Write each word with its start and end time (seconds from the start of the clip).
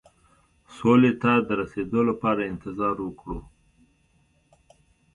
سولې 0.75 1.11
ته 1.21 1.31
د 1.47 1.49
رسېدو 1.61 1.99
لپاره 2.09 2.41
انتظار 2.51 2.95
وکړو. 3.01 3.39